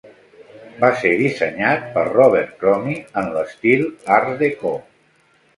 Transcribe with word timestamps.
Va 0.83 0.87
ser 1.01 1.11
dissenyat 1.19 1.85
per 1.97 2.07
Robert 2.09 2.57
Cromie 2.63 3.05
en 3.23 3.29
l'estil 3.37 3.85
art-déco. 4.19 4.77